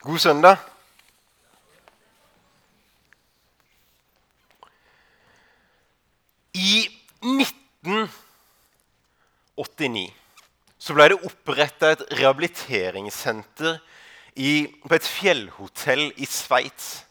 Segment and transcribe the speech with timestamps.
[0.00, 0.56] God søndag.
[6.56, 6.88] I
[7.20, 10.08] 1989
[10.80, 13.76] så ble det oppretta et rehabiliteringssenter
[14.40, 17.04] i, på et fjellhotell i Sveits.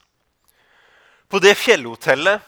[1.29, 2.41] På det fjellhotellet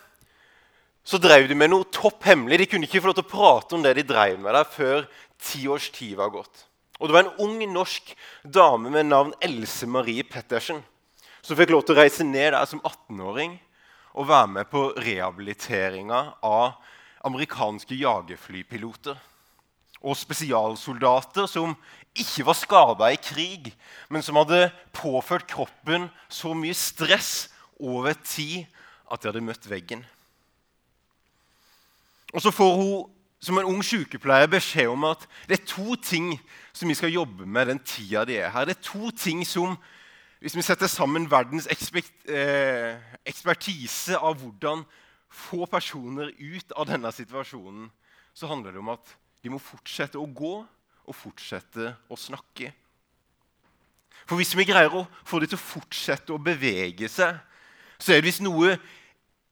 [1.06, 2.64] så drev de med noe topp hemmelig.
[2.64, 5.06] De kunne ikke få lov til å prate om det de drev med der før
[5.38, 6.71] ti års tid var gått.
[7.02, 8.14] Og Det var en ung norsk
[8.46, 10.84] dame med navn Else Marie Pettersen
[11.42, 13.56] som fikk lov til å reise ned der som 18-åring
[14.14, 16.76] og være med på rehabiliteringa av
[17.26, 19.18] amerikanske jagerflypiloter
[20.02, 21.74] og spesialsoldater som
[22.18, 23.72] ikke var skada i krig,
[24.10, 27.50] men som hadde påført kroppen så mye stress
[27.82, 28.70] over tid
[29.10, 30.04] at de hadde møtt veggen.
[32.34, 33.10] Og så får hun
[33.42, 36.36] som en ung sykepleier beskjed om at det er to ting
[36.74, 38.68] som vi skal jobbe med den tida de er her.
[38.70, 39.78] Det er to ting som,
[40.42, 42.96] Hvis vi setter sammen verdens eh,
[43.30, 44.82] ekspertise av hvordan
[45.30, 47.92] få personer ut av denne situasjonen,
[48.34, 49.12] så handler det om at
[49.44, 52.72] de må fortsette å gå og fortsette å snakke.
[54.26, 57.38] For hvis vi greier å få dem til å fortsette å bevege seg,
[58.02, 58.80] så er det hvis noe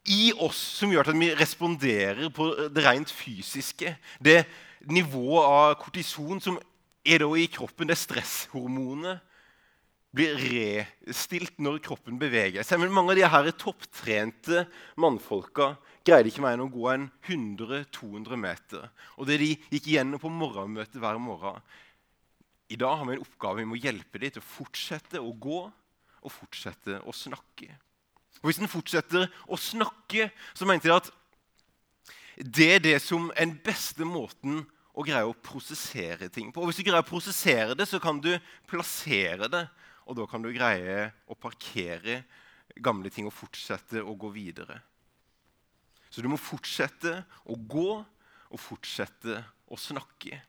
[0.10, 3.94] i oss som gjør at vi responderer på det rent fysiske.
[4.18, 4.42] Det
[4.90, 6.60] nivået av kortison som
[7.06, 9.22] er da i kroppen, det stresshormonet,
[10.10, 12.80] blir restilt når kroppen beveger seg.
[12.82, 14.64] Men mange av de her topptrente
[14.98, 18.88] mannfolka greide ikke mer enn å gå en 100-200 meter.
[19.22, 21.62] Og det de gikk igjennom på morgenmøtet hver morgen
[22.70, 23.62] I dag har vi en oppgave.
[23.62, 27.70] Vi må hjelpe dem til å fortsette å gå og fortsette å snakke.
[28.40, 31.10] Og Hvis en fortsetter å snakke, så mente de at
[32.40, 34.62] det er det som er den beste måten
[34.96, 36.62] å greie å prosessere ting på.
[36.62, 38.32] Og Hvis du greier å prosessere det, så kan du
[38.68, 39.66] plassere det.
[40.08, 42.24] Og da kan du greie å parkere
[42.80, 44.80] gamle ting og fortsette å gå videre.
[46.10, 50.40] Så du må fortsette å gå og fortsette å snakke.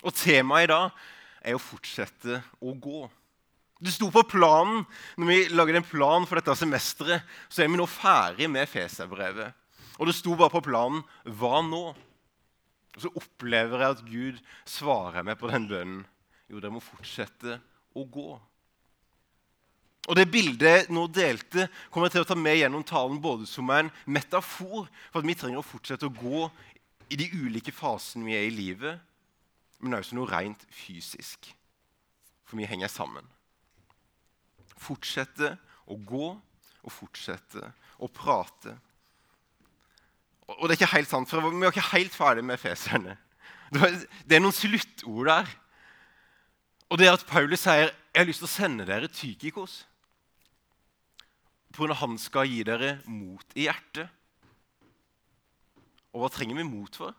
[0.00, 1.00] Og temaet i dag
[1.44, 3.04] er å fortsette å gå.
[3.80, 4.82] Det sto på planen
[5.16, 7.24] når vi laget en plan for dette semesteret.
[7.48, 9.56] Så er vi nå ferdig med Feserbrevet.
[9.96, 11.96] Og det sto bare på planen 'Hva nå?'
[12.90, 16.06] Og så opplever jeg at Gud svarer meg på den bønnen.
[16.50, 17.60] Jo, dere må fortsette
[17.94, 18.40] å gå.
[20.08, 23.46] Og Det bildet jeg nå delte, kommer jeg til å ta med gjennom talen både
[23.46, 26.50] som en metafor for at vi trenger å fortsette å gå
[27.10, 28.98] i de ulike fasene vi er i livet,
[29.78, 31.54] men også noe rent fysisk.
[32.44, 33.28] For vi henger sammen
[34.80, 35.54] fortsette
[35.90, 36.28] å gå
[36.80, 38.74] og fortsette å prate.
[40.58, 43.18] Og det er ikke helt sant, for Vi er ikke helt ferdig med feserne.
[43.70, 45.50] Det er noen sluttord der.
[46.90, 49.84] Og det er at Paulus sier jeg har lyst til å sende dere Tykikos.
[51.70, 51.94] Pga.
[51.94, 54.10] han skal gi dere mot i hjertet.
[56.10, 57.14] Og hva trenger vi mot for?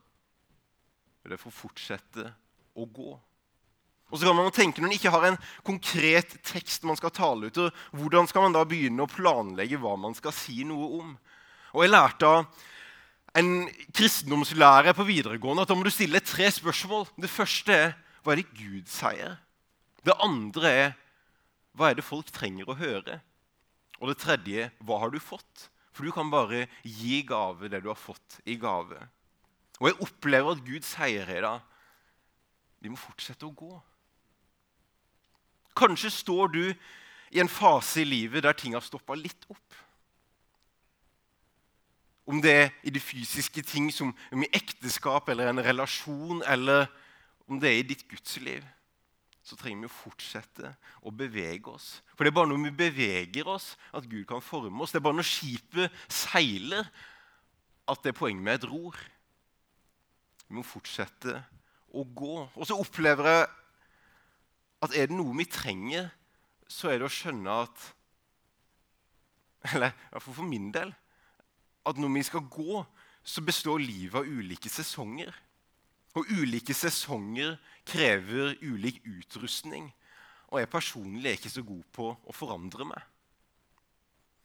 [1.23, 2.25] Det er for å fortsette
[2.75, 3.13] å gå.
[4.11, 7.47] Og så kan man tenke Når man ikke har en konkret tekst man skal tale
[7.47, 7.59] ut,
[7.95, 11.15] hvordan skal man da begynne å planlegge hva man skal si noe om?
[11.71, 12.45] Og Jeg lærte av
[13.39, 17.07] en kristendomslærer på videregående at da må du stille tre spørsmål.
[17.15, 19.37] Det første er hva er det Gud sier?
[20.03, 20.89] Det andre er
[21.77, 23.21] hva er det folk trenger å høre?
[24.01, 25.69] Og det tredje hva har du fått?
[25.95, 28.99] For du kan bare gi gave det du har fått i gave.
[29.79, 31.63] Og jeg opplever at Gud sier i dag
[32.81, 33.75] de må fortsette å gå.
[35.77, 36.63] Kanskje står du
[37.31, 39.77] i en fase i livet der ting har stoppa litt opp.
[42.27, 46.85] Om det er i de fysiske ting, som om i ekteskap eller en relasjon, eller
[47.47, 48.63] om det er i ditt gudsliv,
[49.43, 51.95] så trenger vi å fortsette å bevege oss.
[52.13, 54.93] For det er bare når vi beveger oss, at Gud kan forme oss.
[54.93, 56.85] Det er bare når skipet seiler,
[57.89, 58.99] at det er poenget med et ror.
[60.45, 61.39] Vi må fortsette
[61.91, 62.35] å gå.
[62.53, 63.49] Og så opplever jeg
[64.81, 66.09] at er det noe vi trenger,
[66.67, 67.89] så er det å skjønne at
[69.71, 70.89] Eller iallfall for min del
[71.85, 72.81] at når vi skal gå,
[73.23, 75.31] så består livet av ulike sesonger.
[76.17, 77.55] Og ulike sesonger
[77.87, 79.87] krever ulik utrustning.
[80.51, 83.01] Og jeg personlig er ikke så god på å forandre meg.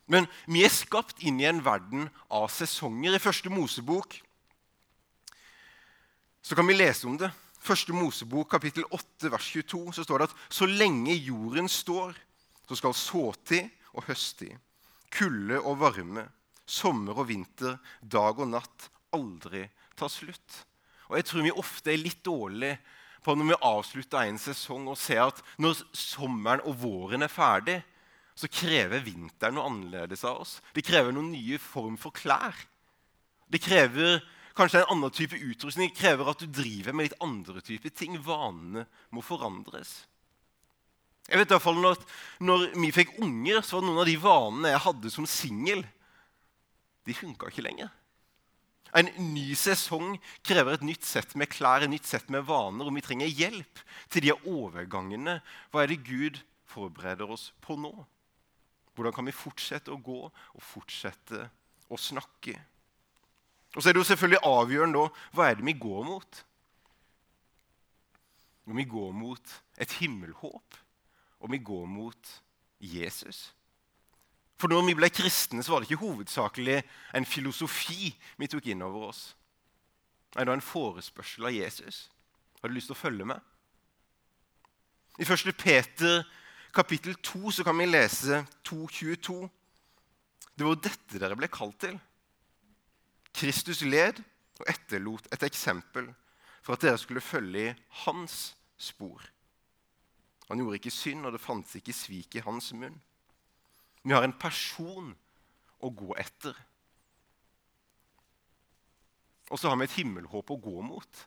[0.06, 3.16] Men vi er skapt inn i en verden av sesonger.
[3.16, 4.20] I første Mosebok
[6.46, 7.32] så kan vi lese om det.
[7.66, 12.12] Første Mosebok, kapittel 8, vers 22, så står det at så lenge jorden står,
[12.68, 14.52] så skal såtid og høsttid,
[15.10, 16.28] kulde og varme,
[16.62, 18.86] sommer og vinter, dag og natt
[19.16, 19.64] aldri
[19.98, 20.60] ta slutt.
[21.10, 22.78] Og Jeg tror vi ofte er litt dårlige
[23.26, 27.80] på når vi avslutter en sesong og ser at når sommeren og våren er ferdig,
[28.36, 30.58] så krever vinteren noe annerledes av oss.
[30.70, 32.54] Det krever noen nye form for klær.
[33.50, 34.20] Det krever
[34.56, 35.92] kanskje en annen type utrustning.
[35.96, 38.16] Krever at du driver med litt andre typer ting.
[38.24, 39.98] Vanene må forandres.
[41.26, 42.02] Jeg vet i hvert fall at
[42.46, 45.82] når vi fikk unger, så var noen av de vanene jeg hadde som singel,
[47.06, 47.90] de funka ikke lenger.
[48.96, 50.14] En ny sesong
[50.46, 52.86] krever et nytt sett med klær, et nytt sett med vaner.
[52.86, 53.82] Og vi trenger hjelp
[54.12, 55.40] til de overgangene.
[55.70, 57.92] Hva er det Gud forbereder oss på nå?
[58.96, 61.50] Hvordan kan vi fortsette å gå og fortsette
[61.92, 62.56] å snakke?
[63.76, 66.38] Og så er det jo selvfølgelig avgjørende da, hva er det vi går mot.
[68.66, 70.78] Om vi går mot et himmelhåp,
[71.44, 72.32] og vi går mot
[72.80, 73.52] Jesus.
[74.56, 76.78] For når vi ble kristne, så var det ikke hovedsakelig
[77.14, 79.28] en filosofi vi tok inn over oss.
[80.32, 82.06] Nei, det var en forespørsel av Jesus.
[82.62, 83.44] Har du lyst til å følge med?
[85.20, 85.52] I 1.
[85.56, 86.24] Peter
[86.76, 89.36] kapittel 2 så kan vi lese 2.22.
[90.56, 92.00] Det var dette dere ble kalt til.
[93.36, 94.22] Kristus led
[94.56, 96.08] og etterlot et eksempel
[96.64, 97.74] for at dere skulle følge i
[98.04, 99.20] hans spor.
[100.48, 102.96] Han gjorde ikke synd, og det fantes ikke svik i hans munn.
[104.02, 105.10] Vi har en person
[105.82, 106.54] å gå etter.
[109.50, 111.22] Og så har vi et himmelhåp å gå mot.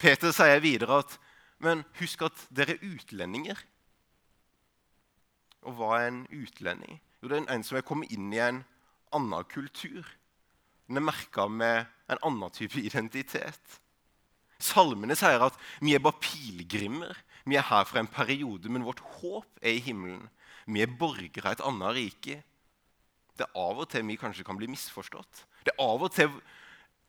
[0.00, 1.16] Peter sier videre at
[1.60, 3.58] men husk at dere er utlendinger.
[5.68, 7.00] Og hva er en utlending?
[7.20, 8.62] Jo, det er en som er kommet inn i en
[9.12, 10.06] annen kultur.
[10.90, 13.78] Den er merka med en annen type identitet.
[14.60, 17.14] Salmene sier at vi er bare pilegrimer.
[17.46, 20.26] Vi er her for en periode, men vårt håp er i himmelen.
[20.66, 22.40] Vi er borgere av et annet rike.
[23.38, 25.46] Det er av og til vi kanskje kan bli misforstått.
[25.64, 26.34] Det er av og til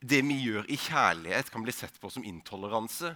[0.02, 3.12] det vi gjør i kjærlighet, kan bli sett på som intoleranse.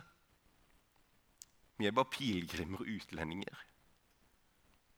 [1.79, 3.63] Vi er bare pilegrimer og utlendinger.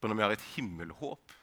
[0.01, 1.37] Men når vi har et himmelhåp,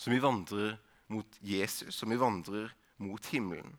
[0.00, 0.76] som vi vandrer
[1.12, 2.72] mot Jesus, som vi vandrer
[3.02, 3.76] mot himmelen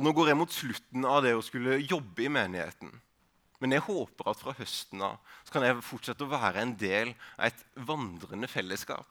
[0.00, 2.88] Og Nå går jeg mot slutten av det å skulle jobbe i menigheten.
[3.60, 7.10] Men jeg håper at fra høsten av så kan jeg fortsette å være en del
[7.34, 9.04] av et vandrende fellesskap.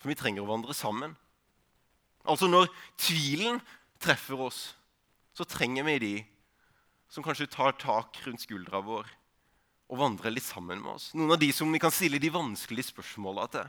[0.00, 1.14] For vi trenger å vandre sammen.
[2.26, 2.66] Altså Når
[2.98, 3.62] tvilen
[4.02, 4.72] treffer oss,
[5.30, 6.14] så trenger vi de
[7.06, 9.06] som kanskje tar tak rundt skuldra vår
[9.92, 11.10] og vandre litt sammen med oss.
[11.16, 13.68] Noen av de som vi kan stille de vanskelige spørsmåla til.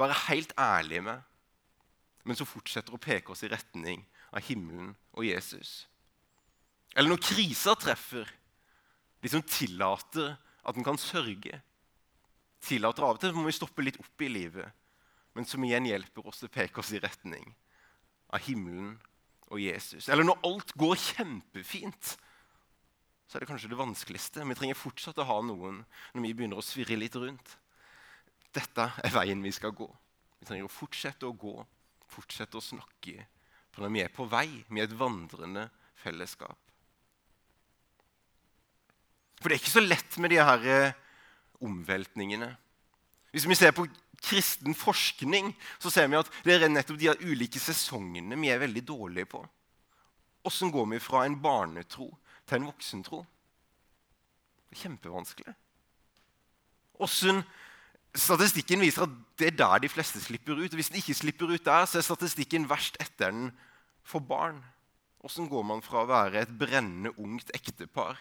[0.00, 1.22] Være helt ærlige med,
[2.28, 5.86] men som fortsetter å peke oss i retning av himmelen og Jesus.
[6.94, 8.28] Eller når krisa treffer,
[9.22, 11.58] de som tillater at en kan sørge.
[12.62, 14.68] Tillater Av og til må vi stoppe litt opp i livet,
[15.34, 17.48] men som igjen hjelper oss til å peke oss i retning
[18.32, 18.94] av himmelen
[19.48, 20.08] og Jesus.
[20.08, 22.16] Eller når alt går kjempefint,
[23.26, 24.44] så er det kanskje det vanskeligste.
[24.44, 25.82] Vi trenger fortsatt å ha noen
[26.12, 27.56] når vi begynner å svirre litt rundt.
[28.52, 29.88] Dette er veien vi skal gå.
[30.40, 31.54] Vi trenger å fortsette å gå,
[32.12, 33.22] fortsette å snakke
[33.72, 35.64] for når vi er på vei, vi er et vandrende
[36.02, 36.58] fellesskap.
[39.40, 40.98] For det er ikke så lett med de her eh,
[41.64, 42.52] omveltningene.
[43.32, 43.86] Hvis vi ser på
[44.22, 48.84] kristen forskning, så ser vi at det er nettopp de ulike sesongene vi er veldig
[48.86, 49.40] dårlige på.
[50.46, 52.10] Åssen går vi fra en barnetro
[52.48, 53.24] til en voksentro?
[54.72, 55.54] Kjempevanskelig.
[57.02, 57.42] Åssen
[58.12, 60.68] Statistikken viser at det er der de fleste slipper ut.
[60.68, 63.46] og Hvis den ikke slipper ut der, så er statistikken verst etter den
[64.04, 64.58] for barn.
[65.24, 68.20] Åssen går man fra å være et brennende ungt ektepar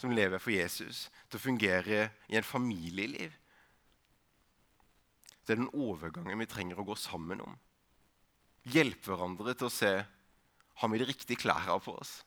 [0.00, 3.34] som lever for Jesus, til å fungere i en familieliv?
[5.44, 7.56] Det er den overgangen vi trenger å gå sammen om.
[8.72, 9.92] Hjelpe hverandre til å se
[10.76, 12.22] har vi de riktige klærne på oss.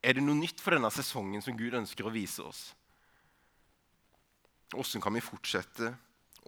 [0.00, 2.70] Er det noe nytt for denne sesongen som Gud ønsker å vise oss?
[4.78, 5.92] Åssen kan vi fortsette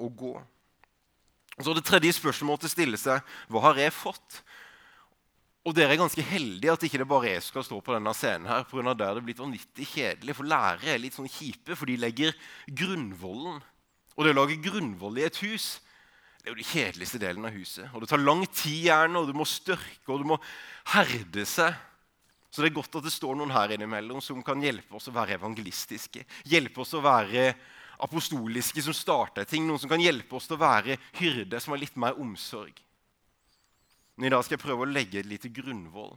[0.01, 0.35] å gå?
[1.59, 3.21] Og så Det tredje spørsmålet å stille seg
[3.53, 4.41] hva har jeg fått?
[5.63, 8.49] Og dere er ganske heldige at ikke det bare jeg skal stå på denne scenen.
[8.49, 11.31] her, på grunn av der det er blitt vanvittig kjedelig, For lærere er litt sånn
[11.31, 12.35] kjipe, for de legger
[12.67, 13.61] grunnvollen.
[14.17, 15.81] Og det å lage grunnvoll i et hus
[16.43, 17.87] det er jo den kjedeligste delen av huset.
[17.95, 20.39] Og Det tar lang tid, gjerne, og du må størke og du må
[20.91, 21.77] herde seg.
[22.53, 25.15] Så det er godt at det står noen her innimellom som kan hjelpe oss å
[25.15, 26.27] være evangelistiske.
[26.53, 27.47] Hjelpe oss å være
[28.05, 29.65] apostoliske som starter ting.
[29.65, 32.77] Noen som kan hjelpe oss til å være hyrde, som har litt mer omsorg.
[34.19, 36.13] Men i dag skal jeg prøve å legge et lite grunnvoll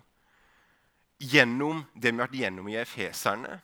[1.24, 3.60] gjennom det vi har vært gjennom i efeserne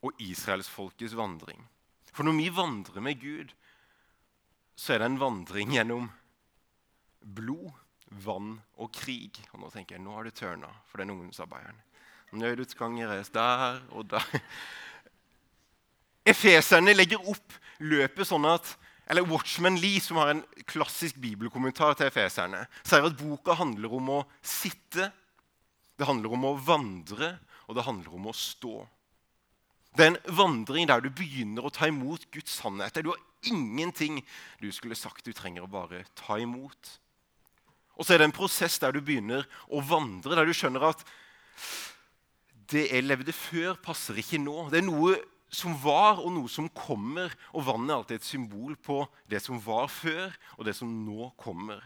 [0.00, 1.60] og israelsfolkets vandring.
[2.16, 3.52] For når vi vandrer med Gud,
[4.76, 6.08] så er det en vandring gjennom
[7.20, 7.74] blod,
[8.10, 9.38] vann og krig.
[9.52, 11.78] Og nå tenker jeg, nå har det tørna for den ungdomsarbeideren.
[12.36, 14.42] Nødutganger er der og der.
[16.26, 18.74] Efeserne legger opp løpet sånn at
[19.06, 24.08] eller Watchman Lee, som har en klassisk bibelkommentar til efeserne, sier at boka handler om
[24.16, 25.12] å sitte,
[25.94, 27.36] det handler om å vandre,
[27.70, 28.80] og det handler om å stå.
[29.96, 33.06] Det er en vandring der du begynner å ta imot Guds sannheter.
[33.06, 34.18] Du har ingenting
[34.60, 35.24] du skulle sagt.
[35.24, 36.98] Du trenger å bare ta imot.
[37.96, 41.04] Og så er det en prosess der du begynner å vandre, der du skjønner at
[42.70, 44.66] det jeg levde før, passer ikke nå.
[44.72, 45.14] Det er noe
[45.52, 47.32] som var, og noe som kommer.
[47.54, 49.00] Og vannet er alltid et symbol på
[49.30, 51.80] det som var før, og det som nå kommer.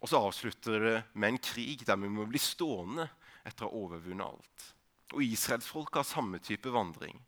[0.00, 3.08] Og så avslutter det med en krig der vi må bli stående
[3.46, 4.68] etter å ha overvunnet alt.
[5.14, 7.18] Og israelsfolket har samme type vandring.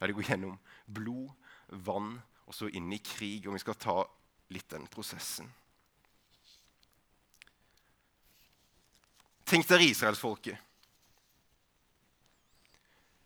[0.00, 0.56] Der de går gjennom
[0.90, 1.30] blod,
[1.86, 3.46] vann og så inn i krig.
[3.46, 4.00] Og vi skal ta
[4.52, 5.46] litt den prosessen.
[9.44, 10.60] Tenk dere israelsfolket.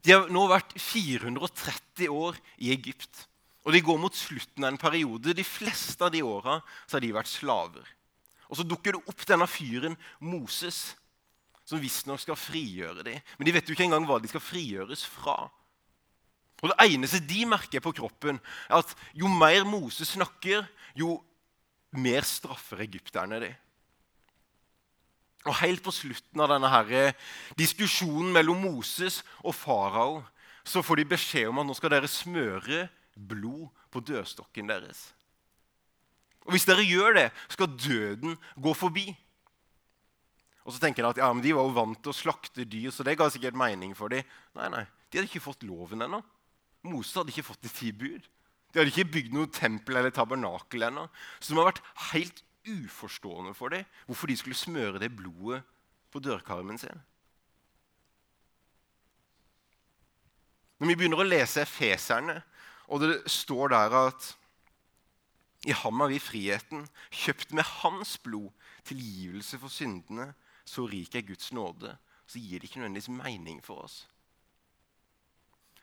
[0.02, 3.26] De har nå vært 430 år i Egypt.
[3.66, 5.34] Og de går mot slutten av en periode.
[5.36, 7.84] De fleste av de åra har de vært slaver.
[8.48, 10.96] Og Så dukker det opp denne fyren Moses,
[11.68, 13.20] som visstnok skal frigjøre dem.
[13.36, 15.50] Men de vet jo ikke engang hva de skal frigjøres fra.
[16.62, 20.64] Og Det eneste de merker på kroppen, er at jo mer Moses snakker,
[20.96, 21.20] jo
[21.92, 23.54] mer straffer egypterne dem.
[25.48, 27.14] Og Helt på slutten av denne her
[27.58, 30.20] diskusjonen mellom Moses og farao
[30.68, 32.82] så får de beskjed om at nå skal dere smøre
[33.16, 35.08] blod på dørstokken deres.
[36.44, 39.08] Og Hvis dere gjør det, skal døden gå forbi.
[40.68, 42.90] Og Så tenker de at ja, men de var jo vant til å slakte dyr,
[42.92, 44.24] så det ga sikkert mening for dem.
[44.56, 46.20] Nei, nei, De hadde ikke fått loven ennå.
[46.84, 48.26] Moses hadde ikke fått de ti bud.
[48.68, 51.06] De hadde ikke bygd noe tempel eller tabernakel ennå.
[51.40, 55.62] Så de har vært helt uforstående for dem hvorfor de skulle smøre det blodet
[56.10, 57.02] på dørkarmen sin.
[60.78, 62.38] Når vi begynner å lese Efeserne,
[62.88, 64.28] og det står der at
[65.66, 68.52] i ham har vi friheten, kjøpt med hans blod,
[68.86, 70.30] tilgivelse for syndene,
[70.64, 71.96] så rik er Guds nåde,
[72.26, 74.04] så gir det ikke nødvendigvis mening for oss.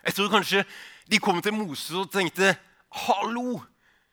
[0.05, 0.63] Jeg tror kanskje
[1.11, 2.55] de kom til Moses og tenkte
[3.05, 3.59] Hallo!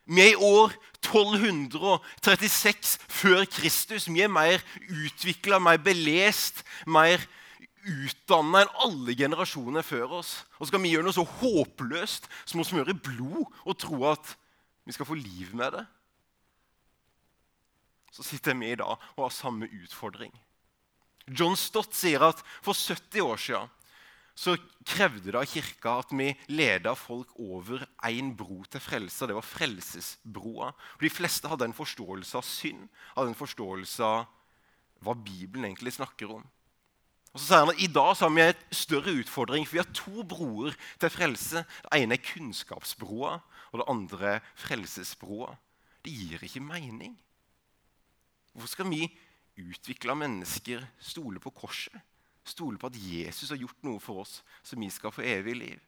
[0.04, 4.08] Vi er i år 1236 før Kristus.
[4.08, 7.22] Vi er mer utvikla, mer belest, mer
[7.82, 10.44] utdanna enn alle generasjoner før oss.
[10.58, 14.36] Og skal vi gjøre noe så håpløst som å smøre blod og tro at
[14.86, 15.84] vi skal få liv med det.
[18.12, 20.32] Så sitter vi i dag og har samme utfordring.
[21.30, 23.70] John Stott sier at for 70 år siden
[24.34, 24.54] så
[24.88, 29.28] krevde det av kirka at vi leda folk over én bro til frelse.
[29.28, 30.70] Det var frelsesbroa.
[31.00, 34.24] De fleste hadde en forståelse av synd, hadde en forståelse av
[35.02, 36.44] hva Bibelen egentlig snakker om.
[37.32, 39.80] Og så sier han at I dag så har vi en større utfordring, for vi
[39.80, 41.64] har to broer til frelse.
[41.64, 43.34] Det ene er kunnskapsbroa,
[43.72, 45.54] og det andre er frelsesbroa.
[46.04, 47.16] Det gir ikke mening.
[48.52, 49.06] Hvorfor skal vi
[49.56, 51.96] utvikle mennesker, stole på korset?
[52.44, 55.82] Stole på at Jesus har gjort noe for oss som vi skal få evig liv.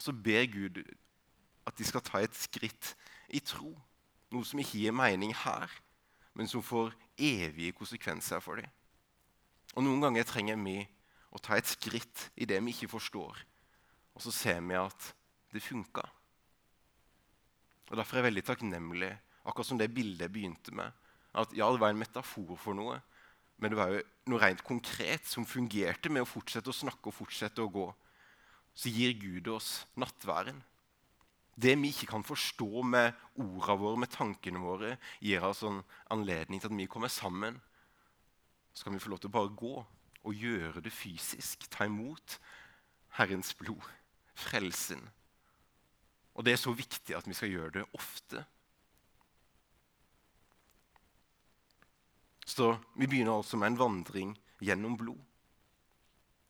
[0.00, 0.82] Så ber Gud
[1.68, 2.94] at de skal ta et skritt
[3.28, 3.72] i tro.
[4.30, 5.70] Noe som ikke gir mening her,
[6.34, 8.68] men som får evige konsekvenser for dem.
[9.76, 10.78] Og Noen ganger trenger vi
[11.30, 13.42] å ta et skritt i det vi ikke forstår,
[14.14, 15.12] og så ser vi at
[15.54, 16.02] det funka.
[17.90, 19.10] Og Derfor er jeg veldig takknemlig,
[19.44, 20.90] akkurat som det bildet begynte med.
[21.34, 22.98] At ja, det var en metafor for noe,
[23.60, 24.00] men det var jo
[24.32, 27.86] noe rent konkret som fungerte med å fortsette å snakke og fortsette å gå.
[28.72, 30.62] Så gir Gud oss nattværen.
[31.60, 35.82] Det vi ikke kan forstå med ordene våre, med tankene våre, gir oss en
[36.14, 37.58] anledning til at vi kommer sammen.
[38.72, 41.66] Så kan vi få lov til å bare gå og gjøre det fysisk.
[41.68, 42.38] Ta imot
[43.18, 43.84] Herrens blod,
[44.38, 45.02] frelsen.
[46.32, 48.46] Og det er så viktig at vi skal gjøre det ofte.
[52.50, 55.20] Så vi begynner altså med en vandring gjennom blod.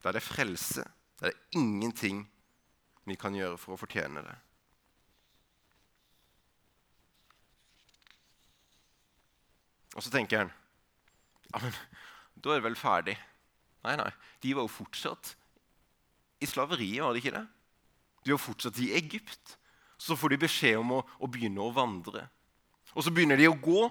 [0.00, 0.84] Der det er frelse.
[1.20, 2.22] Der det er ingenting
[3.04, 4.36] vi kan gjøre for å fortjene det.
[9.98, 10.52] Og så tenker han
[11.50, 11.74] ja, men
[12.38, 13.16] da er det vel ferdig.
[13.84, 14.10] Nei, nei.
[14.40, 15.34] De var jo fortsatt
[16.40, 17.46] i slaveriet, var det ikke det?
[18.24, 19.56] De var fortsatt i Egypt.
[20.00, 22.22] Så får de beskjed om å, å begynne å vandre.
[22.94, 23.82] Og så begynner de å gå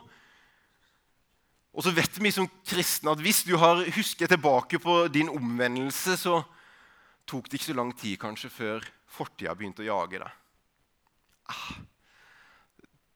[1.73, 6.17] og så vet vi som kristne at hvis du har husket tilbake på din omvendelse,
[6.17, 6.41] så
[7.29, 10.31] tok det ikke så lang tid kanskje før fortida begynte å jage deg.
[11.49, 11.69] Ah,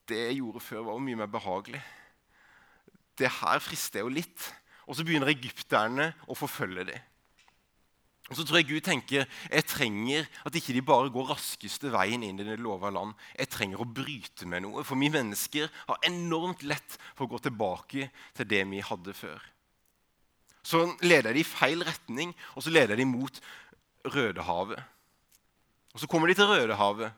[0.10, 1.81] det jeg gjorde før, var jo mye mer behagelig.
[3.17, 4.50] Det her frister jo litt.
[4.83, 7.12] Og så begynner egypterne å forfølge dem.
[8.34, 12.24] Og så tror jeg Gud tenker jeg trenger at ikke de bare går raskeste veien
[12.25, 13.13] inn i det lova land.
[13.38, 14.82] Jeg trenger å bryte med noe.
[14.82, 19.38] For vi mennesker har enormt lett for å gå tilbake til det vi hadde før.
[20.66, 23.38] Så leder de i feil retning, og så leder de mot
[24.04, 24.82] Rødehavet.
[25.94, 27.13] Og Så kommer de til Rødehavet,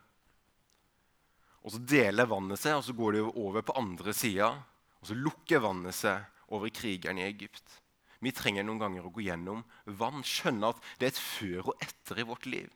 [1.64, 4.52] og så deler vannet seg, og så går de over på andre sida.
[5.00, 7.80] Og så lukker vannet seg over krigeren i Egypt.
[8.26, 9.62] Vi trenger noen ganger å gå gjennom
[10.00, 12.72] vann, skjønne at det er et før og etter i vårt liv.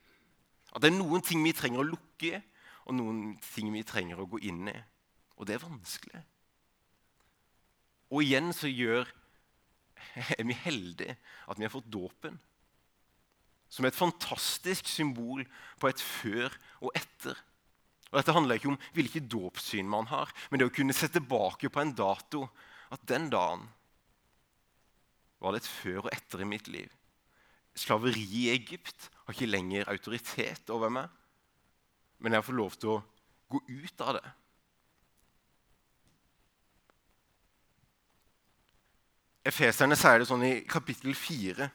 [0.69, 2.41] At det er noen ting vi trenger å lukke,
[2.85, 4.75] og noen ting vi trenger å gå inn i.
[5.37, 6.21] Og det er vanskelig.
[8.09, 9.09] Og igjen så gjør,
[10.37, 11.17] er vi heldige
[11.49, 12.37] at vi har fått dåpen.
[13.69, 15.43] Som et fantastisk symbol
[15.81, 17.37] på et før og etter.
[18.09, 21.69] Og Dette handler ikke om hvilket dåpssyn man har, men det å kunne se tilbake
[21.69, 22.47] på en dato.
[22.89, 23.67] At den dagen
[25.39, 26.89] var det et før og etter i mitt liv.
[27.79, 31.07] Slaveri i Egypt har ikke lenger autoritet over meg,
[32.19, 33.01] men jeg får lov til å
[33.49, 34.27] gå ut av det.
[39.49, 41.69] Efeserne sier det sånn i kapittel 4.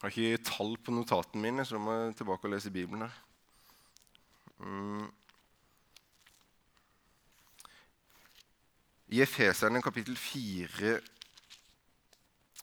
[0.00, 3.04] Jeg har ikke tall på notatene mine, så da må jeg tilbake og lese Bibelen.
[3.04, 3.18] her.
[4.64, 5.10] Mm.
[9.10, 10.98] I Efeserne kapittel 4,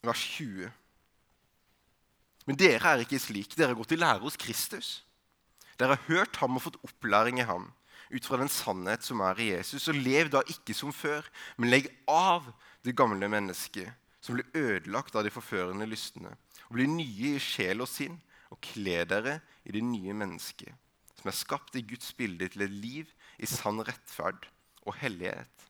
[0.08, 0.70] vers 20.
[2.48, 3.58] Men dere er ikke slik.
[3.58, 4.92] Dere har gått i lære hos Kristus.
[5.77, 7.68] Dere har hørt ham og fått opplæring i ham
[8.08, 9.89] ut fra den sannhet som er i Jesus.
[9.92, 11.27] Og lev da ikke som før,
[11.60, 12.48] men legg av
[12.88, 13.92] det gamle mennesket,
[14.24, 16.32] som blir ødelagt av de forførende lystne,
[16.70, 18.16] og bli nye i sjel og sinn,
[18.48, 20.72] og kle dere i det nye mennesket,
[21.20, 23.12] som er skapt i Guds bilde til et liv
[23.44, 24.48] i sann rettferd
[24.88, 25.66] og hellighet.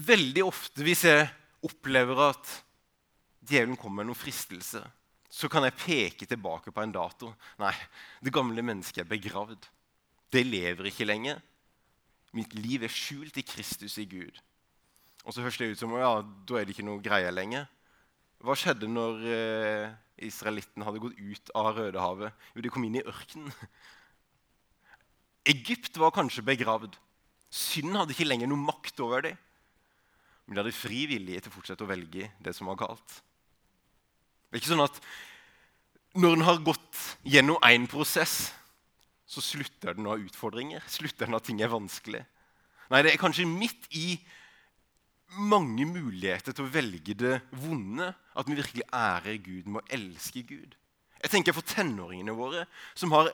[0.00, 1.26] Veldig ofte hvis jeg
[1.66, 2.52] opplever at
[3.44, 4.86] djevelen kommer med noen fristelser,
[5.30, 7.30] så kan jeg peke tilbake på en dato.
[7.60, 7.74] Nei,
[8.24, 9.66] det gamle mennesket er begravd.
[10.30, 11.42] Det lever ikke lenger.
[12.34, 14.38] Mitt liv er skjult i Kristus i Gud.
[15.26, 16.14] Og så høres det ut som ja,
[16.48, 17.68] da er det ikke noe greie lenger.
[18.40, 19.90] Hva skjedde når eh,
[20.24, 22.46] israelitten hadde gått ut av Rødehavet?
[22.54, 23.52] Jo, de kom inn i ørkenen.
[25.50, 26.96] Egypt var kanskje begravd.
[27.52, 29.38] Synden hadde ikke lenger noe makt over dem
[30.50, 33.12] men de hadde fri vilje til å fortsette å velge det som var galt.
[34.50, 34.96] Det er ikke sånn at
[36.18, 38.50] når en har gått gjennom én prosess,
[39.30, 40.82] så slutter den å ha utfordringer.
[40.90, 42.24] Slutter den at ting er vanskelig.
[42.90, 44.18] Nei, det er kanskje midt i
[45.38, 50.42] mange muligheter til å velge det vonde at vi virkelig ærer Gud med å elske
[50.50, 50.74] Gud.
[51.20, 52.66] Jeg tenker for tenåringene våre,
[52.98, 53.30] som har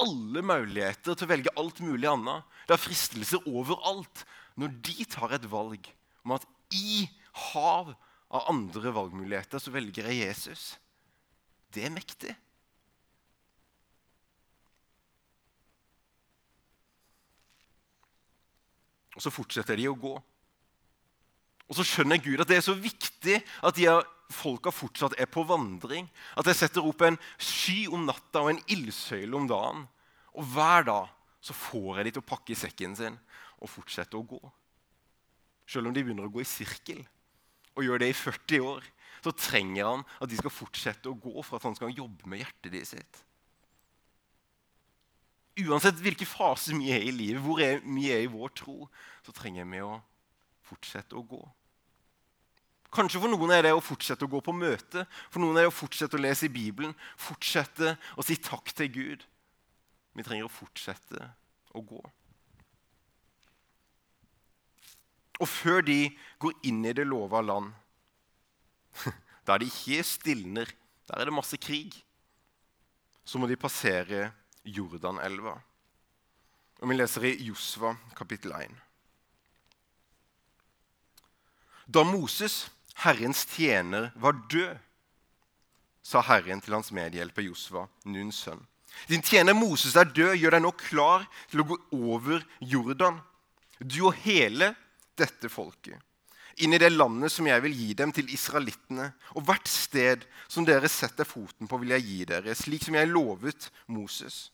[0.00, 2.48] alle muligheter til å velge alt mulig annet.
[2.64, 4.24] Det er fristelser overalt.
[4.56, 7.04] Når de tar et valg om at i
[7.52, 7.92] hav
[8.32, 10.64] av andre valgmuligheter så velger jeg Jesus.
[11.72, 12.32] Det er mektig.
[19.12, 20.14] Og så fortsetter de å gå.
[21.68, 23.88] Og så skjønner Gud at det er så viktig at de
[24.32, 26.08] folka fortsatt er på vandring.
[26.36, 29.84] At jeg setter opp en sky om natta og en ildsøyle om dagen.
[30.36, 31.12] Og hver dag
[31.44, 33.18] så får jeg de til å pakke sekken sin
[33.62, 34.40] og fortsette å gå.
[35.68, 37.02] Selv om de begynner å gå i sirkel
[37.72, 38.86] og gjør det i 40 år,
[39.22, 42.42] så trenger han at de skal fortsette å gå for at han skal jobbe med
[42.42, 43.22] hjertet de sitt.
[45.62, 48.88] Uansett hvilken fase vi er i livet, hvor vi er i vår tro,
[49.24, 49.98] så trenger vi å
[50.66, 51.42] fortsette å gå.
[52.92, 55.72] Kanskje for noen er det å fortsette å gå på møte, for noen er det
[55.72, 59.22] å fortsette å lese i Bibelen, fortsette å si takk til Gud.
[60.12, 61.30] Vi trenger å fortsette
[61.72, 62.02] å gå.
[65.42, 66.06] Og før de
[66.42, 67.72] går inn i det lova land,
[69.46, 70.70] der de ikke stilner,
[71.08, 71.96] der er det masse krig,
[73.24, 74.30] så må de passere
[74.64, 75.56] Jordanelva.
[76.82, 78.72] Og Vi leser i Josva kapittel 1.
[81.86, 82.70] Da Moses,
[83.02, 84.78] Herrens tjener, var død,
[86.02, 88.62] sa Herren til hans medhjelper Josva, Nuns sønn.
[89.08, 93.20] Din tjener Moses er død, gjør deg nå klar til å gå over Jordan.
[93.78, 94.72] Du og hele
[95.18, 95.98] dette folket,
[96.62, 99.10] inn i det landet som jeg vil gi dem til israelittene.
[99.36, 103.10] Og hvert sted som dere setter foten på, vil jeg gi dere, slik som jeg
[103.10, 104.50] lovet Moses.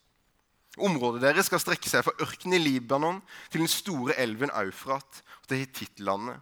[0.79, 3.19] Området deres skal strekke seg fra ørkenen i Libanon
[3.51, 6.39] til den store elven Eufrat og til Hittitlandet,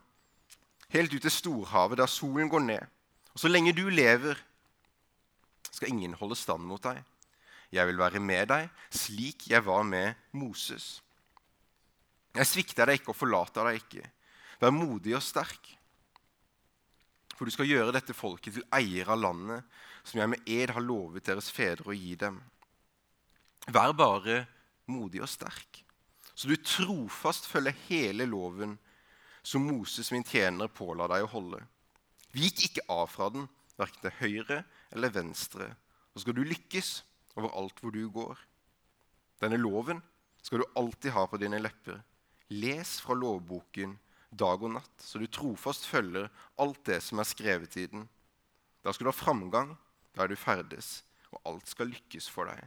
[0.92, 2.92] helt ut til storhavet, der solen går ned.
[3.32, 4.36] Og så lenge du lever,
[5.70, 7.02] skal ingen holde stand mot deg.
[7.72, 11.00] Jeg vil være med deg, slik jeg var med Moses.
[12.36, 14.04] Jeg svikter deg ikke og forlater deg ikke.
[14.60, 15.72] Vær modig og sterk.
[17.36, 19.64] For du skal gjøre dette folket til eier av landet,
[20.06, 22.38] som jeg med ed har lovet deres fedre å gi dem.
[23.72, 24.44] Vær bare
[24.88, 25.82] modig og sterk,
[26.32, 28.76] så du trofast følger hele loven
[29.46, 31.60] som Moses, min tjener, påla deg å holde.
[32.34, 33.46] Vik ikke av fra den,
[33.76, 34.62] verken til høyre
[34.94, 35.68] eller venstre,
[36.14, 36.90] så skal du lykkes
[37.36, 38.38] overalt hvor du går.
[39.42, 40.00] Denne loven
[40.42, 42.00] skal du alltid ha på dine lepper.
[42.54, 43.96] Les fra lovboken
[44.30, 46.28] dag og natt, så du trofast følger
[46.60, 48.04] alt det som er skrevet i den.
[48.84, 49.72] Da skal du ha framgang,
[50.14, 51.00] da er du ferdes,
[51.32, 52.62] og alt skal lykkes for deg.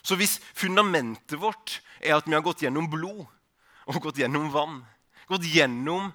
[0.00, 3.26] Så hvis fundamentet vårt er at vi har gått gjennom blod
[3.90, 4.80] og gått gjennom vann,
[5.28, 6.12] gått gjennom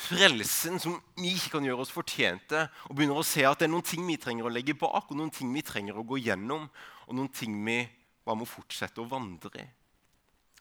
[0.00, 3.74] frelsen som vi ikke kan gjøre oss fortjente, og begynner å se at det er
[3.74, 6.66] noen ting vi trenger å legge bak, og noen ting vi trenger å gå gjennom,
[7.06, 7.82] og noen ting vi
[8.24, 9.66] bare må fortsette å vandre i,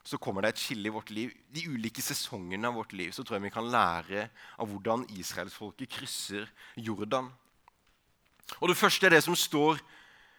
[0.04, 1.34] så kommer det et skille i vårt liv.
[1.54, 5.92] De ulike sesongene av vårt liv så tror jeg vi kan lære av hvordan israelsfolket
[6.00, 7.30] krysser Jordan.
[8.60, 9.78] Og Det første er det som står,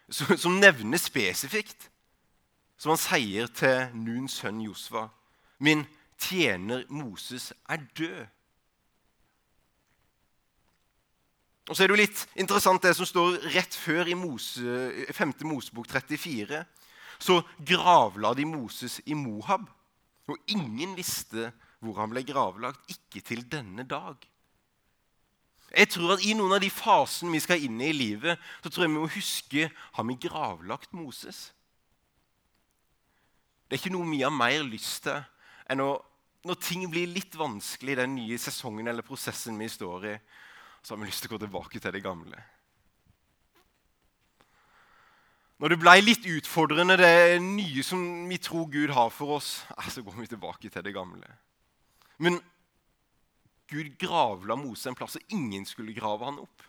[0.09, 1.87] som nevner spesifikt,
[2.77, 5.07] som han sier til Nuns sønn Josva.
[5.59, 5.85] Min
[6.19, 8.25] tjener Moses er død.
[11.69, 15.33] Og så er det jo litt interessant det som står rett før i Mose, 5.
[15.47, 16.65] Mosebok 34.
[17.21, 19.67] Så gravla de Moses i Mohab,
[20.27, 24.17] og ingen visste hvor han ble gravlagt, ikke til denne dag.
[25.71, 28.69] Jeg tror at I noen av de fasene vi skal inn i i livet, så
[28.69, 31.51] tror jeg vi må huske har vi gravlagt Moses.
[33.67, 35.21] Det er ikke noe vi har mer lyst til
[35.71, 35.93] enn å,
[36.43, 40.15] når ting blir litt vanskelig i den nye sesongen eller prosessen vi står i,
[40.83, 42.41] så har vi lyst til å gå tilbake til det gamle.
[45.61, 49.59] Når det ble litt utfordrende, det nye som vi tror Gud har for oss,
[49.93, 51.27] så går vi tilbake til det gamle.
[52.17, 52.39] Men
[53.69, 56.65] Gud gravla Mose en plass, og ingen skulle grave han opp.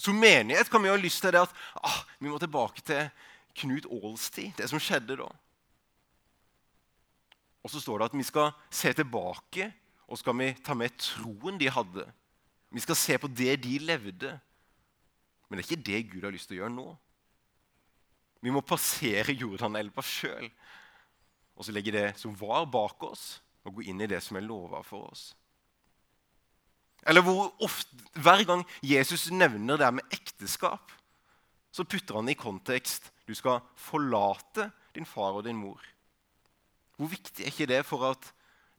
[0.00, 1.54] Som menighet kan vi ha lyst til det at
[1.84, 3.06] ah, vi må tilbake til
[3.60, 5.28] Knut Aals tid, det som skjedde da.
[7.60, 9.68] Og så står det at vi skal se tilbake
[10.10, 12.06] og skal vi ta med troen de hadde.
[12.72, 14.32] Vi skal se på det de levde.
[15.46, 16.88] Men det er ikke det Gud har lyst til å gjøre nå.
[18.40, 20.48] Vi må passere Jordanelva sjøl
[21.60, 24.46] og så legge det som var, bak oss, og gå inn i det som er
[24.46, 25.26] lova for oss.
[27.04, 30.92] Eller hvor ofte, Hver gang Jesus nevner det med ekteskap,
[31.70, 35.84] så putter han i kontekst du skal forlate din far og din mor.
[36.96, 38.32] Hvor viktig er ikke det for at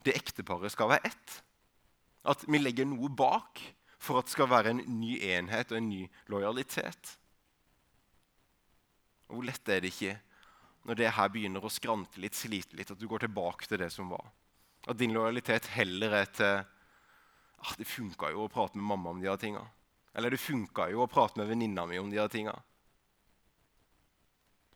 [0.04, 1.38] det ekteparet skal være ett?
[2.26, 3.62] At vi legger noe bak
[4.02, 7.16] for at det skal være en ny enhet og en ny lojalitet.
[9.32, 10.18] Hvor lett er det ikke
[10.88, 13.88] når det her begynner å skrante litt, slite litt, at du går tilbake til det
[13.94, 14.26] som var?
[14.90, 19.22] At din lojalitet heller er til ah, Det funka jo å prate med mamma om
[19.22, 19.62] de her tinga.
[20.12, 22.56] Eller det funka jo å prate med venninna mi om de her tinga.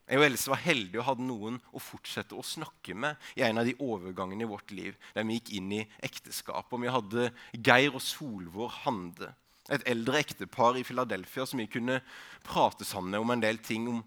[0.06, 3.58] Jeg og Else var heldige og hadde noen å fortsette å snakke med i en
[3.58, 6.70] av de overgangene i vårt liv der vi gikk inn i ekteskap.
[6.70, 9.32] Og vi hadde Geir og Solvår Hande,
[9.66, 11.98] et eldre ektepar i Philadelphia som vi kunne
[12.46, 14.04] prate sammen med om en del ting om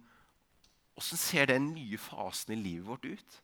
[1.00, 3.38] hvordan ser den nye fasen i livet vårt ut?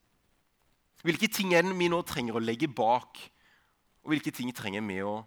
[1.06, 3.20] Hvilke ting er det vi nå trenger å legge bak?
[4.04, 5.22] Og hvilke ting trenger vi å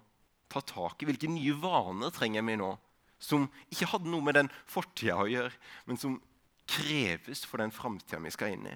[0.51, 1.07] ta tak i?
[1.09, 2.73] Hvilke nye vaner trenger vi nå?
[3.19, 5.51] Som ikke hadde noe med den fortida å gjøre,
[5.87, 6.19] men som
[6.69, 8.75] kreves for den framtida vi skal inn i.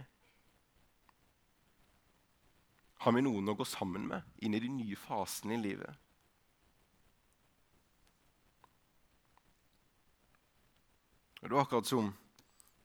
[3.04, 6.02] Har vi noen å gå sammen med inn i de nye fasene i livet?
[11.44, 12.14] Og Det var akkurat som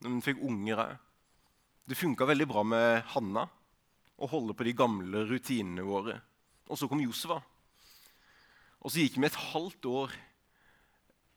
[0.06, 0.96] hun fikk unger òg.
[1.88, 3.46] Det funka veldig bra med Hanna
[4.18, 6.18] å holde på de gamle rutinene våre.
[6.68, 7.38] Og så kom Josva.
[8.84, 10.14] Og så gikk vi et halvt år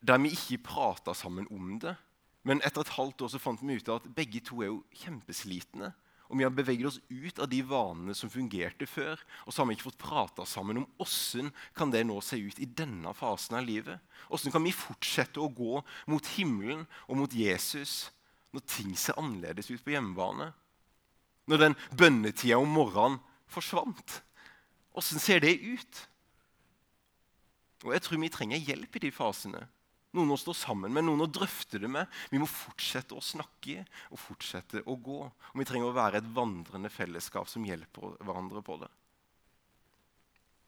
[0.01, 1.95] der vi ikke prata sammen om det.
[2.43, 5.91] Men etter et halvt år så fant vi ut at begge to er jo kjempeslitne.
[6.31, 9.19] Og vi har beveget oss ut av de vanene som fungerte før.
[9.45, 12.59] Og så har vi ikke fått prata sammen om åssen kan det nå se ut
[12.59, 13.99] i denne fasen av livet.
[14.31, 18.09] Åssen kan vi fortsette å gå mot himmelen og mot Jesus
[18.51, 20.51] når ting ser annerledes ut på hjemmebane?
[21.49, 23.19] Når den bønnetida om morgenen
[23.51, 24.21] forsvant?
[24.97, 26.01] Åssen ser det ut?
[27.85, 29.63] Og Jeg tror vi trenger hjelp i de fasene.
[30.11, 32.09] Noen å stå sammen med, noen å drøfte det med.
[32.29, 35.21] Vi må fortsette å snakke og fortsette å gå.
[35.23, 38.91] Og Vi trenger å være et vandrende fellesskap som hjelper hverandre på det.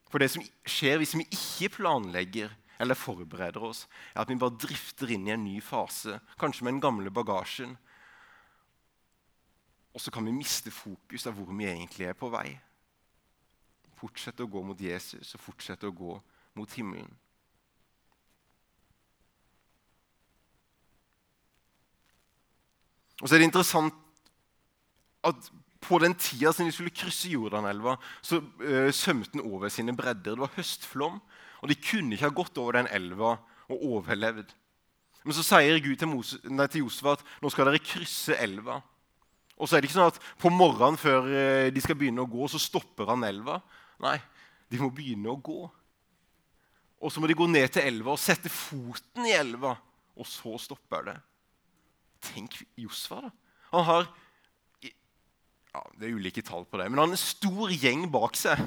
[0.08, 4.58] For det som skjer hvis vi ikke planlegger eller forbereder oss, er at vi bare
[4.60, 7.76] drifter inn i en ny fase, kanskje med den gamle bagasjen.
[9.94, 12.48] Og så kan vi miste fokus av hvor vi egentlig er på vei.
[14.00, 16.16] Fortsette å gå mot Jesus og fortsette å gå
[16.58, 17.12] mot himmelen.
[23.22, 23.96] Og så er det interessant
[25.24, 25.52] at
[25.84, 30.36] på den tida som de skulle krysse Jordanelva, så uh, svømte den over sine bredder.
[30.36, 31.20] Det var høstflom,
[31.64, 33.38] og de kunne ikke ha gått over den elva
[33.72, 34.50] og overlevd.
[35.24, 38.82] Men så sier Gud til, Mose, nei, til Josef at nå skal dere krysse elva.
[39.56, 42.28] Og så er det ikke sånn at på morgenen før uh, de skal begynne å
[42.28, 43.62] gå, så stopper han elva.
[44.04, 44.18] Nei,
[44.68, 45.62] de må begynne å gå.
[47.04, 49.78] Og så må de gå ned til elva og sette foten i elva,
[50.20, 51.16] og så stopper det.
[52.28, 53.32] Tenk Josfa, da.
[53.74, 54.04] Han har
[54.84, 58.60] ja, Det er ulike tall på det, men han har en stor gjeng bak seg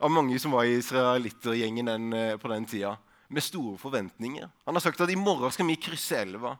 [0.00, 2.96] av mange som var i israelittergjengen den, eh, på den tida,
[3.28, 4.50] med store forventninger.
[4.64, 6.56] Han har sagt at i morgen skal vi krysse elva.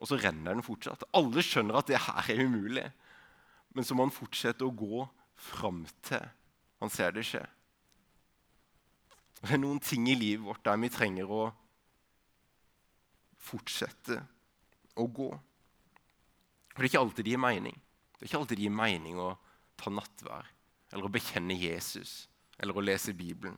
[0.00, 1.04] Og så renner den fortsatt.
[1.14, 2.92] Alle skjønner at det her er umulig.
[3.74, 6.24] Men så må han fortsette å gå fram til
[6.84, 7.40] han ser det skje.
[9.40, 11.44] Det er noen ting i livet vårt der vi trenger å
[13.40, 14.18] fortsette
[15.00, 15.30] å gå.
[16.74, 17.78] For det er ikke alltid det gir mening.
[18.18, 19.30] Det er ikke alltid det gir mening å
[19.80, 20.50] ta nattvær
[20.92, 22.24] eller å bekjenne Jesus
[22.58, 23.56] eller å lese Bibelen.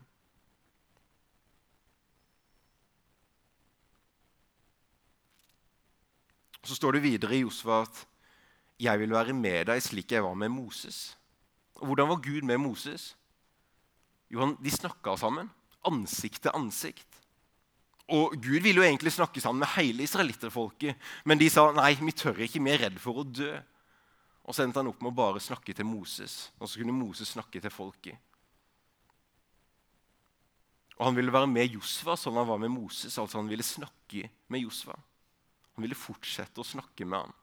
[6.67, 8.07] Så står det videre i Josva at
[8.79, 11.15] 'jeg vil være med deg slik jeg var med Moses'.
[11.77, 13.17] Og Hvordan var Gud med Moses?
[14.31, 15.51] Jo, De snakka sammen,
[15.85, 17.07] ansikt til ansikt.
[18.09, 22.13] Og Gud ville jo egentlig snakke sammen med hele israelitterfolket, men de sa nei, vi
[22.13, 23.51] tør ikke, vi er redd for å dø.
[24.47, 27.33] Og så endte han opp med å bare snakke til Moses, og så kunne Moses
[27.35, 28.19] snakke til folket.
[30.97, 34.31] Og Han ville være med Josva som han var med Moses, altså han ville snakke
[34.49, 34.95] med Josva.
[35.75, 37.35] Han ville fortsette å snakke med ham.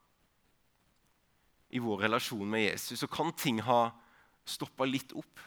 [1.74, 3.92] I vår relasjon med Jesus så kan ting ha
[4.46, 5.42] stoppa litt opp.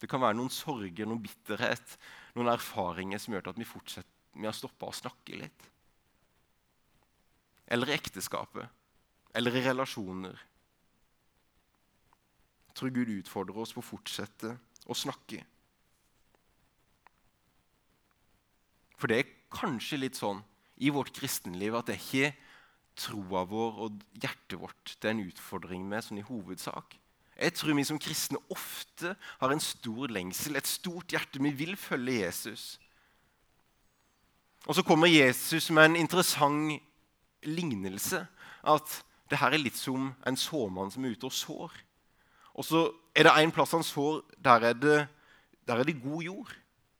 [0.00, 1.96] Det kan være noen sorger, noen bitterhet,
[2.36, 3.66] noen erfaringer som gjør at vi
[4.38, 5.66] vi har stoppa å snakke litt.
[7.66, 8.66] Eller i ekteskapet.
[9.34, 10.38] Eller i relasjoner.
[12.80, 14.54] Tror Gud utfordrer oss på å fortsette
[14.88, 15.42] å snakke.
[18.96, 20.40] For det er kanskje litt sånn
[20.80, 22.30] i vårt kristenliv at det er ikke
[23.00, 26.96] troa vår og hjertet vårt det er en utfordring med sånn i hovedsak.
[27.40, 31.40] Jeg tror vi som kristne ofte har en stor lengsel, et stort hjerte.
[31.40, 32.64] Vi vil følge Jesus.
[34.68, 36.80] Og så kommer Jesus med en interessant
[37.44, 38.24] lignelse.
[38.64, 38.98] At
[39.32, 41.80] det her er litt som en såmann som er ute og sår.
[42.58, 44.98] Og så er det en plass han sår, der er, det,
[45.66, 46.52] der er det god jord.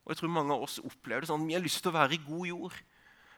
[0.04, 1.46] Og jeg tror mange av oss opplever det sånn.
[1.48, 2.78] Vi har lyst til å være i god jord.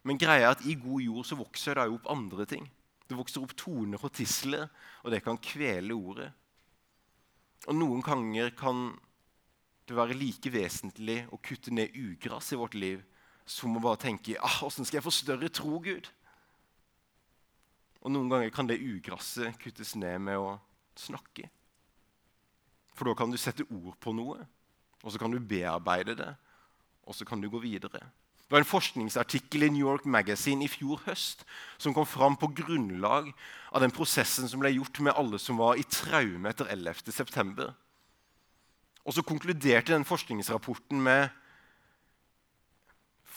[0.03, 2.66] Men greia er at i god jord så vokser det opp andre ting.
[3.07, 4.68] Det vokser opp toner og tisler,
[5.03, 6.31] og det kan kvele ordet.
[7.68, 8.90] Og noen ganger kan
[9.87, 13.03] det være like vesentlig å kutte ned ugress i vårt liv
[13.46, 16.11] som å bare tenke ah, 'Åssen skal jeg få større tro, Gud?'
[18.03, 20.57] Og Noen ganger kan det ugresset kuttes ned med å
[20.98, 21.46] snakke.
[22.92, 24.42] For da kan du sette ord på noe,
[25.02, 26.33] og så kan du bearbeide det,
[27.09, 28.02] og så kan du gå videre.
[28.52, 31.46] Det var en forskningsartikkel i New York Magazine i fjor høst
[31.81, 33.31] som kom fram på grunnlag
[33.72, 37.70] av den prosessen som ble gjort med alle som var i traume etter 11.9.
[39.02, 41.31] Og så konkluderte den forskningsrapporten med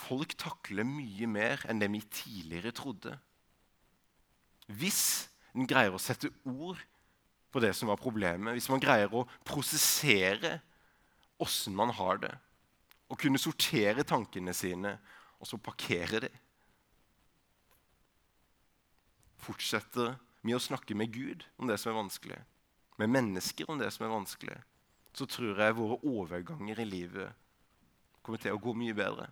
[0.05, 3.15] folk takler mye mer enn det vi tidligere trodde.
[4.67, 6.81] Hvis en greier å sette ord
[7.55, 10.57] på det som var problemet, hvis man greier å prosessere
[11.39, 12.33] åssen man har det,
[13.07, 14.97] og kunne sortere tankene sine
[15.39, 16.41] og så parkere dem
[19.45, 22.37] Fortsetter med å snakke med Gud om det som er vanskelig,
[22.97, 24.55] med mennesker om det som er vanskelig,
[25.13, 27.43] så tror jeg våre overganger i livet
[28.25, 29.27] kommer til å gå mye bedre.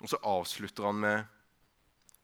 [0.00, 1.30] Og så avslutter han med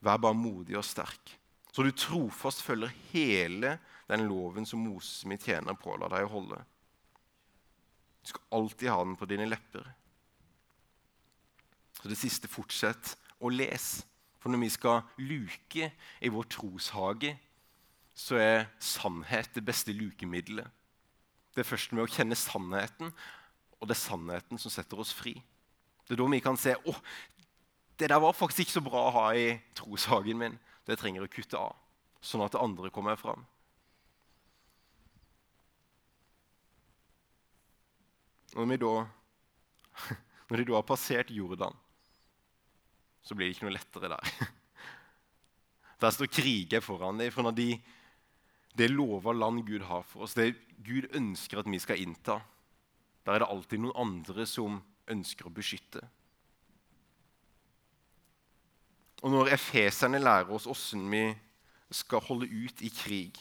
[0.01, 1.35] Vær bare modig og sterk,
[1.71, 3.77] så du trofast følger hele
[4.11, 6.59] den loven som Moses min tjener påla deg å holde.
[8.21, 9.87] Du skal alltid ha den på dine lepper.
[12.01, 14.07] Så det siste fortsett å lese.
[14.41, 15.91] For når vi skal luke
[16.25, 17.35] i vår troshage,
[18.17, 20.65] så er sannhet det beste lukemiddelet.
[21.53, 23.13] Det er først med å kjenne sannheten,
[23.81, 25.35] og det er sannheten som setter oss fri.
[26.07, 26.95] Det er da vi kan se å,
[28.01, 30.57] det der var faktisk ikke så bra å ha i troshagen min.
[30.89, 31.77] Det trenger å kutte av,
[32.25, 33.45] sånn at det andre kommer fram.
[38.57, 38.95] Når da
[40.51, 41.77] Når du har passert Jordan,
[43.23, 44.33] så blir det ikke noe lettere der.
[46.01, 47.29] Der står kriger foran deg.
[47.35, 47.75] For de,
[48.73, 52.39] det lova land Gud har for oss, det Gud ønsker at vi skal innta,
[53.27, 54.81] der er det alltid noen andre som
[55.13, 56.01] ønsker å beskytte.
[59.21, 61.25] Og når efeserne lærer oss åssen vi
[61.93, 63.37] skal holde ut i krig,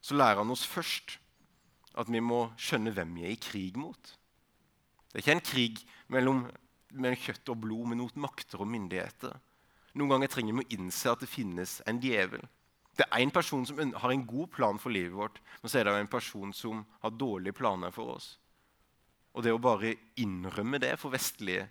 [0.00, 1.16] så lærer han oss først
[1.98, 4.12] at vi må skjønne hvem vi er i krig mot.
[5.08, 5.80] Det er ikke en krig
[6.12, 6.44] mellom,
[6.94, 9.34] mellom kjøtt og blod, men mot makter og myndigheter.
[9.98, 12.44] Noen ganger trenger vi å innse at det finnes en djevel.
[12.98, 15.88] Det er en person som har en god plan for livet vårt, men så er
[15.88, 18.32] det en person som har dårlige planer for oss.
[19.34, 21.68] Og det å bare innrømme det for vestlige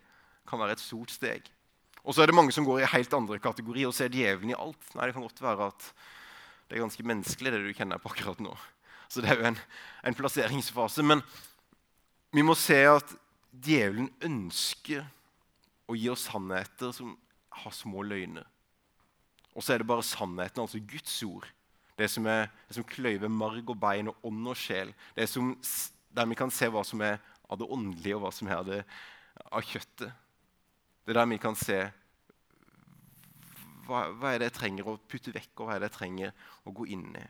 [0.47, 1.47] kan være et stort steg.
[2.07, 4.57] Og så er det mange som går i helt andre kategorier og ser djevelen i
[4.57, 4.93] alt.
[4.95, 5.89] Nei, Det kan godt være at
[6.67, 8.53] det er ganske menneskelig, det du kjenner på akkurat nå.
[9.11, 9.59] Så det er jo en,
[10.07, 11.03] en plasseringsfase.
[11.03, 11.23] Men
[12.35, 13.11] vi må se at
[13.51, 15.03] djevelen ønsker
[15.87, 17.15] å gi oss sannheter som
[17.63, 18.47] har små løgner.
[19.55, 21.47] Og så er det bare sannheten, altså Guds ord.
[21.97, 24.91] Det som, er, det som kløyver marg og bein og ånd og sjel.
[25.17, 25.55] Det som,
[26.13, 27.17] der vi kan se hva som er
[27.47, 28.83] av det åndelige, og hva som er av, det,
[29.49, 30.26] av kjøttet.
[31.07, 31.75] Det er der vi kan se
[33.87, 36.33] hva, hva, er det jeg trenger å putte vekk, og hva er det jeg trenger
[36.67, 37.21] å gå inn i.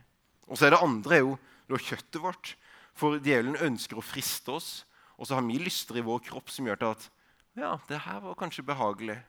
[0.49, 1.35] Og så er det andre er jo
[1.69, 2.55] er kjøttet vårt.
[2.97, 4.71] For djevelen ønsker å friste oss,
[5.21, 7.05] og så har vi lyster i vår kropp som gjør til at
[7.57, 9.19] ja, det her var kanskje behagelig.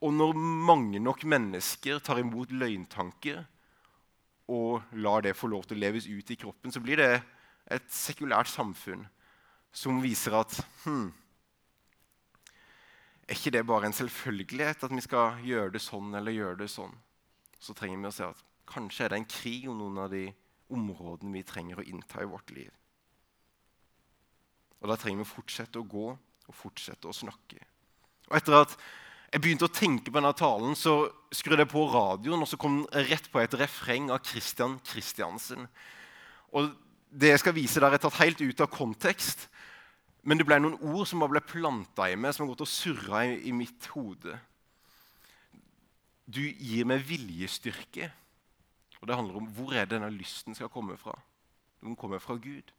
[0.00, 3.44] Og når mange nok mennesker tar imot løgntanker
[4.56, 7.12] og lar det få lov til å leves ut i kroppen, så blir det
[7.76, 9.04] et sekulært samfunn
[9.76, 11.12] som viser at hm,
[13.26, 16.70] Er ikke det bare en selvfølgelighet at vi skal gjøre det sånn eller gjøre det
[16.70, 16.94] sånn?
[17.58, 20.28] Så trenger vi å se at kanskje er det en krig om noen av de
[20.74, 22.70] områdene vi trenger å innta i vårt liv.
[24.82, 27.58] Og da trenger vi å fortsette å gå og fortsette å snakke.
[28.30, 28.76] Og etter at
[29.32, 32.84] jeg begynte å tenke på denne talen, så skrudde jeg på radioen, og så kom
[32.84, 35.66] den rett på et refreng av Christian Christiansen.
[36.54, 36.74] Og
[37.16, 39.46] Det jeg skal vise der, er tatt helt ut av kontekst.
[40.26, 42.70] Men det ble noen ord som bare ble planta i meg, som har gått og
[42.70, 44.34] surra i, i mitt hode.
[46.26, 48.10] Du gir meg viljestyrke.
[48.98, 51.14] Og det handler om hvor er denne lysten skal komme fra.
[51.84, 52.72] Den kommer fra Gud.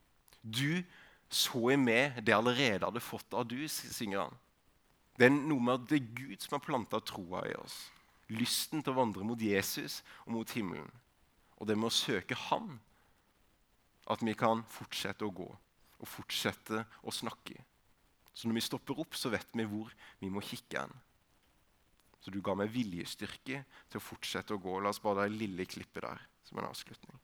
[0.43, 0.83] Du
[1.31, 4.36] så i meg det jeg allerede hadde fått av du, synger han.
[5.17, 7.77] Det er noe med at det er Gud som har planta troa i oss.
[8.27, 10.91] Lysten til å vandre mot Jesus og mot himmelen.
[11.57, 12.75] Og det med å søke Han
[14.07, 15.47] at vi kan fortsette å gå
[15.97, 17.57] og fortsette å snakke.
[18.38, 20.93] Så når vi stopper opp, så vet vi hvor vi må kikke hen.
[22.21, 24.79] Så du ga meg viljestyrke til å fortsette å gå.
[24.81, 27.17] La oss bare ha det lille klippet der som en avslutning.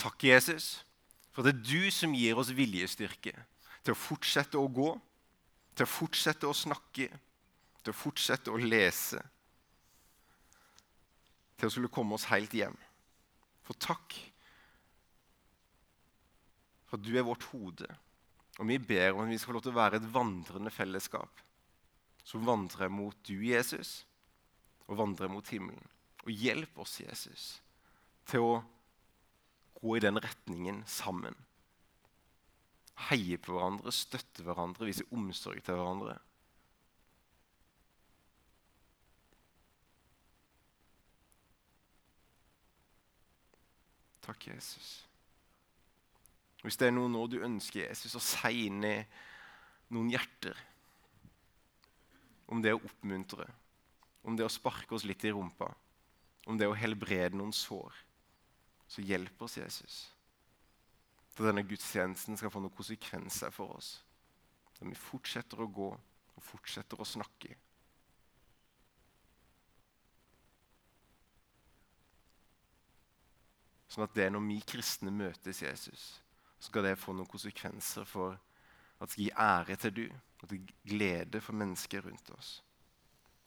[0.00, 0.80] Takk, Jesus,
[1.30, 3.34] for det er du som gir oss viljestyrke
[3.84, 4.90] til å fortsette å gå,
[5.76, 7.08] til å fortsette å snakke,
[7.80, 9.20] til å fortsette å lese,
[11.60, 12.76] til å skulle komme oss helt hjem.
[13.68, 14.16] For takk
[16.90, 17.86] for du er vårt hode.
[18.58, 21.44] Og vi ber om at vi skal få lov til å være et vandrende fellesskap
[22.26, 24.02] som vandrer mot du, Jesus,
[24.90, 25.86] og vandrer mot himmelen.
[26.26, 27.44] Og hjelp oss, Jesus,
[28.28, 28.52] til å
[29.80, 31.36] gå i den retningen sammen.
[33.08, 36.18] Heie på hverandre, støtte hverandre, vise omsorg til hverandre.
[44.20, 44.90] Takk, Jesus.
[46.60, 48.98] Hvis det er noe nå du ønsker Jesus å si inn i
[49.90, 50.58] noen hjerter
[52.52, 53.46] om det å oppmuntre,
[54.28, 55.70] om det å sparke oss litt i rumpa,
[56.46, 57.96] om det å helbrede noen sår
[58.90, 59.98] så hjelp oss, Jesus.
[61.36, 63.92] Til denne gudstjenesten skal få noen konsekvenser for oss.
[64.78, 67.54] Der vi fortsetter å gå og fortsetter å snakke.
[73.90, 76.04] Sånn at det er når vi kristne møtes Jesus,
[76.58, 80.04] så skal det få noen konsekvenser for at det skal gi ære til du,
[80.40, 82.52] og til glede for mennesker rundt oss.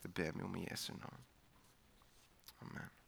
[0.02, 1.24] Det ber vi om i Jesu navn.
[2.64, 3.03] Amen.